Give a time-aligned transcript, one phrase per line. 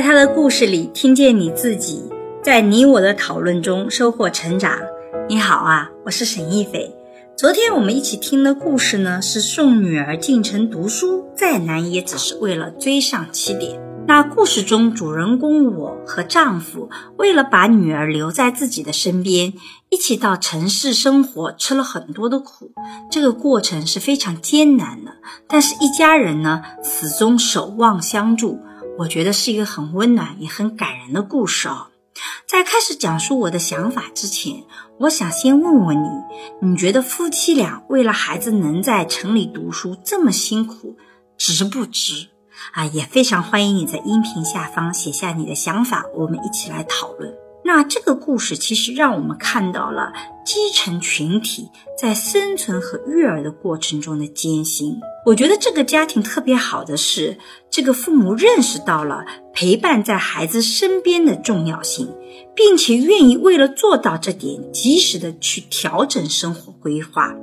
[0.00, 2.02] 在他的故事里听见你自己，
[2.42, 4.78] 在你我的讨论中收获成长。
[5.28, 6.90] 你好啊，我是沈一斐。
[7.36, 13.78] 昨天我们一起听的故事呢，是送女儿进城读书，再难也只是为了追上起点。
[14.08, 19.52] 那故事中主人公我和丈夫为了把女儿留在自己的身边，
[19.90, 22.72] 一起到城市生活，吃了很多的苦。
[23.10, 25.12] 这个过程是非常艰难的，
[25.46, 28.58] 但是一家人呢，始终守望相助。
[29.00, 31.86] 我觉得是一个很温暖也很感人的故事哦。
[32.46, 34.64] 在开始讲述我的想法之前，
[34.98, 36.08] 我想先问问你：
[36.60, 40.98] 你觉得夫妻俩为了孩子能在城里读书这么辛苦，
[41.38, 42.28] 值不值？
[42.72, 47.32] 啊，也非常欢迎你在音频下方写下你的想法，我们一起来讨论。
[47.64, 50.12] 那这个故事其实让我们看到了
[50.44, 54.98] 基层群体在生存和育儿的过程中的艰辛。
[55.26, 57.38] 我觉得这个家庭特别好的是，
[57.70, 62.12] 这个父母认识到了陪伴在孩子身边的重要性，
[62.56, 67.34] 并且愿意为了做到这点，及时的去调整生活规划。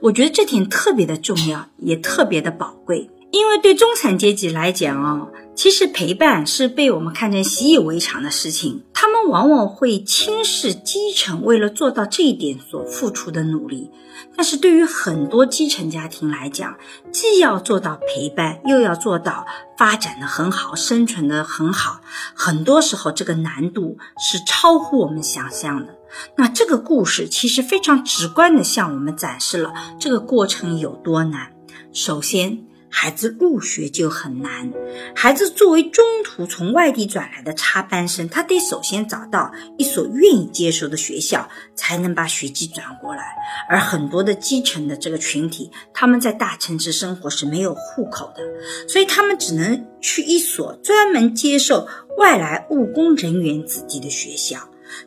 [0.00, 3.10] 我觉得这点特别的重要，也特别的宝贵。
[3.30, 13.90] 因为对中产阶级来讲哦，其实陪伴是被我们看成习以为常的事情，他们往往会轻视基层为了做到这一点所付出的努力。
[14.34, 16.76] 但是对于很多基层家庭来讲，
[17.12, 19.44] 既要做到陪伴，又要做到
[19.76, 22.00] 发展的很好、生存的很好，
[22.34, 25.94] 很多时候这个难度是超乎我们想象的。
[26.36, 31.52] 那这个故事其实非常直观地向我们展示了这个过程有多难。
[31.92, 34.72] 首先，孩子入学就很难。
[35.14, 43.34] 孩子作为中途从外地转来的插班生，他得首先找到一所愿意接受的学校，才能把学籍转过来。
[43.68, 48.42] 而很多的基层的这个群体，他们在大城市生活是没有户口的，
[48.88, 51.86] 所以他们只能去一所专门接受
[52.18, 54.58] 外来务工人员子弟的学校。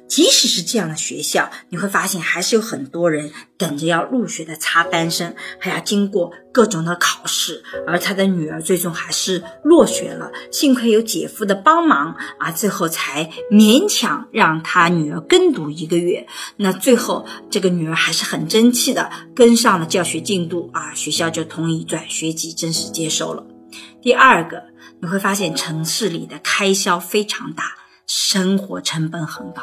[0.07, 10.31] 即使是这样的学校，你会发现还是有很多人等着要入学的插班生，还要经过各种的考试，而他的女儿最终还是落学了。
[10.51, 16.25] 幸亏有姐夫的帮忙啊，最后才勉强让他女儿跟读一个月。
[16.57, 23.45] 那最后这个女儿还是很争气的跟上了教学进度啊，学校就同意转学籍，正式接收了。
[24.01, 24.63] 第二个，
[25.01, 27.78] 你会发现城市里的开销非常大。
[28.09, 29.61] 生活成本很高，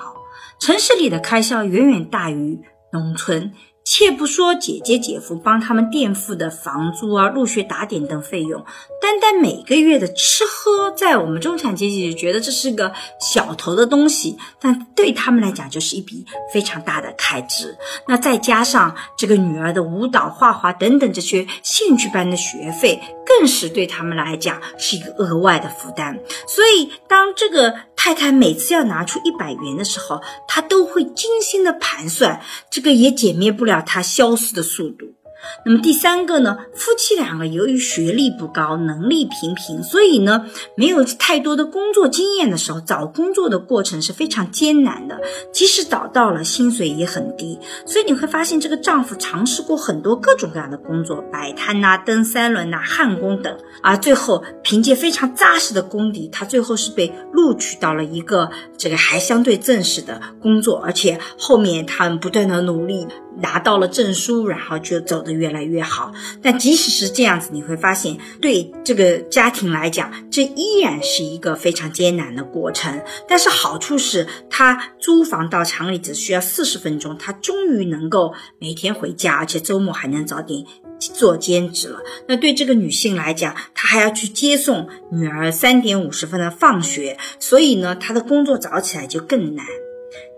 [0.60, 2.60] 城市里的开销远远大于
[2.92, 3.52] 农村。
[3.88, 8.64] 且不说姐姐姐夫帮他们垫付的房租啊、入学打点等费用，
[9.00, 17.78] 单单每个月的吃喝，在我们中产阶级觉得这是个小头的东西，但对他们来讲就是一笔非常大的开支。
[18.08, 26.18] 那再加上这个女儿的舞蹈、画画等等这些兴趣班的学费，更是对他们来讲是一个额外的负担。
[26.48, 27.72] 所以，当这个
[28.06, 32.40] 太太每次要拿出一百元的时候，她都会精心的盘算，
[32.70, 35.16] 这个也减灭不了她消失的速度。
[35.64, 36.58] 那么第三个呢？
[36.74, 45.20] 夫妻两个由于学历不高，能力平平，所以呢，没有太多的工作经验的时候，找工作的过程是非常艰难的。
[45.52, 47.58] 即使找到了，薪水也很低。
[47.84, 63.06] 所以你会发现，这个丈夫尝试过很多各种各样的工作，摆摊呐、蹬三轮呐、焊工等，而最后凭借非常扎实的功底，他最后是被录取到了一个这个还相对正式的工作，而且后面他们不断的努力。
[63.38, 66.12] 拿到了证书，然后就走得越来越好。
[66.42, 73.00] 但即使是这样子，你会发现，对这个家庭来讲，这依然是一个非常艰难的过程。
[73.28, 80.64] 但是好处是，他租房到厂里只需要四十分钟，他终于能够每天回家，而且周末还能早点
[80.98, 82.00] 做兼职了。
[82.26, 89.66] 那对这个女性来讲，她还要去接送女儿三点五十分的放学，所以呢，她的工作早起来就更难。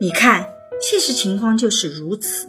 [0.01, 0.47] 你看，
[0.81, 2.49] 现实情况就是如此。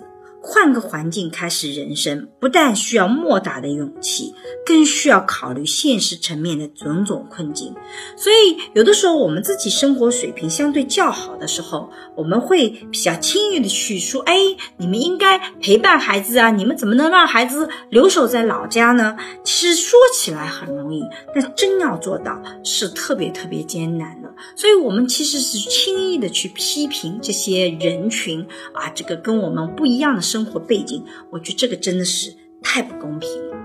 [0.51, 4.33] 换个环境开始人生，不但需要莫大的勇气，
[4.65, 7.71] 更需要考虑现实层面的种种困境。
[8.17, 14.37] 所以，有的时候我们自己生活水平相对较好的时候，我们会比较轻易的去说：“哎，
[14.77, 19.15] 你们应该陪伴孩子啊，你们怎么能让孩子留守在老家呢？”
[19.45, 21.03] 其实说起来很容易，
[21.35, 24.33] 但真要做到是特别特别艰难的。
[24.55, 28.43] 所以，我们其实是轻易的去批评这些人群
[28.73, 30.23] 啊，这个跟我们不一样的。
[30.29, 33.57] 生生活背景，我觉得这个真的是太不公平了。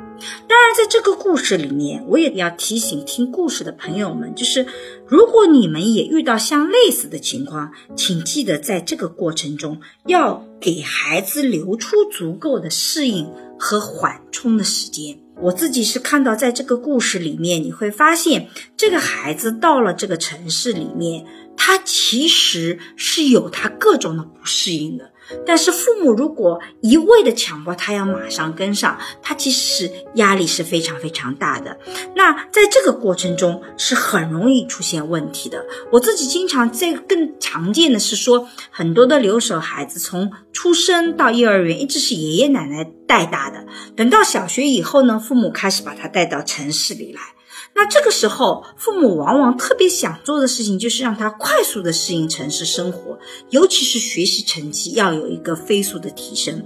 [0.48, 4.66] 当然，在这个故事里面，我也要提醒听故事的朋友们，就是
[5.06, 15.20] 如果你们也遇到像类似的情况，请记得在这个过程中要给孩子留出足够的适应和缓冲的时间。
[15.40, 21.24] 我自己是看到，在这个故事里面，你会发现这个孩子到了这个城市里面，
[21.56, 25.12] 他其实是有他各种的不适应的。
[25.46, 31.78] 但是父母如果一味的强迫他要马上跟上，他其实是压力是非常非常大的。
[32.14, 35.64] 那在这个过程中是很容易出现问题的。
[35.92, 43.64] 我自己经常在更常见的是说，很多的留守孩子从出生到幼儿园一直是爷爷奶奶带大的，
[43.96, 47.20] 等到小学以后呢，父母开始把他带到城市里来。
[47.74, 53.18] 那这个时候，父母往往特别想做的事情就是让他快速的适应城市生活，
[53.50, 56.64] 尤其是学习成绩要有一个飞速的提升。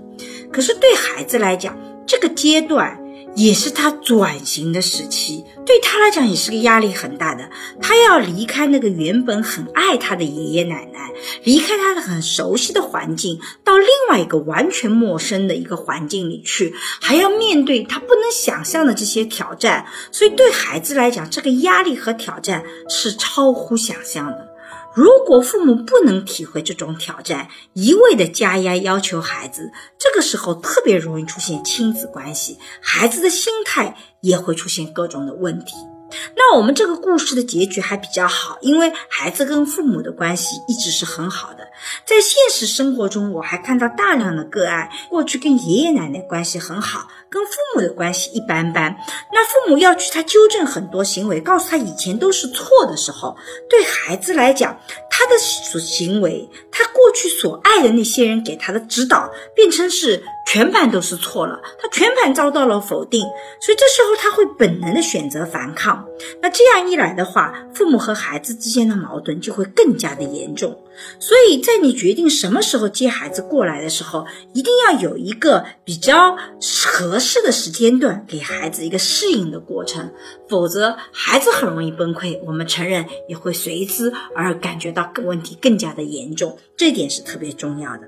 [0.52, 1.76] 可是对孩子来讲，
[2.06, 3.02] 这个阶段。
[3.34, 7.48] 也是他转型的时期，对他来讲也是个压力很大的。
[7.80, 11.12] 他要离开那个原本很爱他的爷爷奶奶，
[11.44, 19.86] 离开他的很熟悉的环境，到另外一个完全陌生的一个环境里去，还要面对他不能想象的这些挑战。
[20.10, 24.47] 所以对孩子来讲，这个压力和挑战是超乎想象的。
[24.94, 35.74] 如果父母不能体会这种挑战，一味的加压要求孩子，这个时候特别容易出现亲子关系，孩子的心态也会出现各种的问题。
[36.34, 41.58] 那我们这个故事的结局还比较好，因为孩子跟父母的关系一直是很好的。
[42.06, 47.08] 在现实生活中，我还看到大量的个案，过去跟爷爷奶奶关系很好。
[47.30, 48.96] 跟父母的关系一般般，
[49.32, 53.36] 那父母要去他纠正很多行为，告诉他以前都是错的时候，
[53.68, 54.78] 对孩子来讲，
[55.10, 63.20] 他的所行为，他过去所爱的那些人给他的指导，变成是全盘都是错了，他全盘遭到了否定，
[63.60, 66.06] 所以这时候他会本能的选择反抗。
[66.40, 70.78] 那这样一来的话，父母和孩子之间的矛盾就会更加的严重。
[71.20, 76.36] 所以在你决定什么时候接孩子过来的时候，一定要有一个比较
[76.86, 80.10] 合适的时间段，给孩子一个适应的过程，
[80.48, 88.02] 否则孩子很容易崩溃，我们成人也会随之而感觉到问题更加的严重，这点是特别重要的。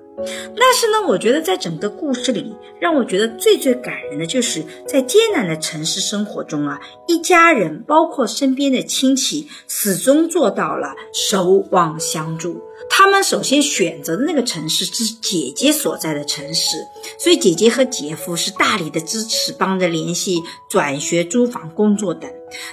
[0.54, 12.60] 但是呢，我觉得在整个故事里，让我觉得最最感人的就是在艰难的城市生活中啊，一家人包括身边的亲戚，始终做到了守望相助。
[12.92, 16.76] 他们首先选择的那个城市是姐姐所在的城市，
[17.18, 22.30] 所以姐姐和姐夫是大力的支持，帮着联系转学、租房、工作等。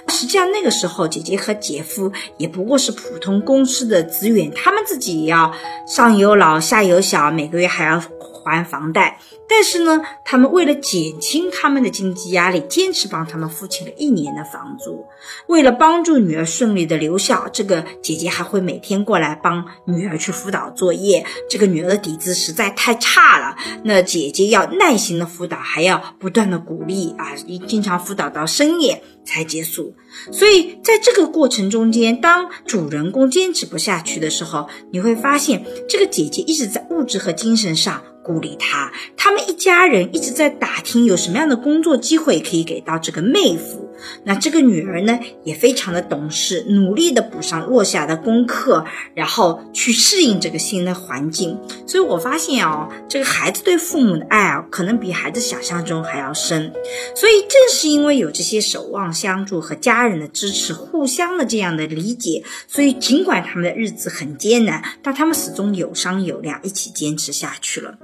[0.08, 5.54] 实际上那个时候，姐姐和姐夫也不过是普通公司的职员，他们自己也要
[5.86, 8.02] 上有老下有小，每个月还要
[8.38, 9.18] 还房贷。
[9.48, 15.04] 但是呢，他们为了减轻他们的经济压力，坚持帮他们付清了一年的房租。
[15.46, 21.24] 为了帮助女儿顺利的留校，这个姐姐还会每天过来帮女儿去辅导作业。
[21.48, 27.34] 这个女儿的底子实在太差了，那姐姐要耐心的辅导，还要不断的鼓励啊，
[27.66, 29.94] 经常辅导到深夜才结束。
[30.30, 38.02] 所以在这个过程中间，当主人公坚持不下去的时候，你会发现这个姐姐一直在物质和精神上。
[38.28, 43.87] 鼓励他，他们一家人一直在打听有什么样的工作机会可以给到这个妹夫。
[44.24, 48.84] 那这个女儿呢，也非常的懂事，努力的补上落下的功课，
[49.14, 51.58] 然后去适应这个新的环境。
[51.86, 56.72] 所以我发现哦，这个孩子对父母的爱啊，可能比孩子想象中还要深。
[57.14, 67.96] 所以正是因为有这些守望相助和家人的支持，互相的这样的理解，所以尽管他们的日子很艰难，但他们始终有商有量，一起坚持下去了。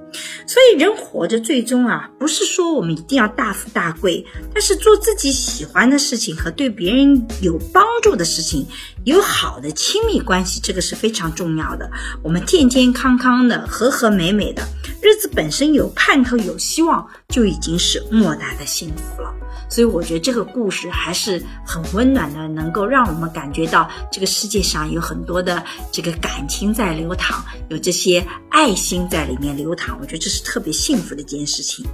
[0.47, 8.67] 所以人活着，最终啊，不是说我们一定要大富大贵，但是做自己喜欢的事情和对别人有帮助的事情，
[9.05, 11.91] 有好的亲密关系，这个是非常重要的。
[12.23, 14.62] 我们健健康康的、和和美美的
[15.03, 19.33] 日子本身有盼头、有希望，就已经是莫大的幸福了。
[19.71, 29.99] 所以，我觉得这个故事还是很温暖的，能够让我们感觉到这个世界上有很多的这个感情在流淌，有这些爱心在里面流淌。
[30.00, 31.85] 我觉得这是特别幸福的一件事情。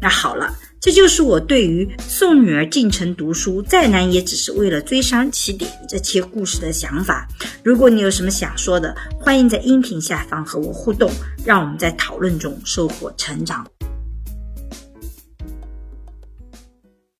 [0.00, 0.54] 那好了。
[0.78, 7.26] 这就是我对于送女儿进城读书再难也只是为了追上起点这些故事的想法。
[7.64, 11.10] 如果你有什么想说的，欢迎在音频下方和我互动，
[11.44, 13.66] 让我们在讨论中收获成长。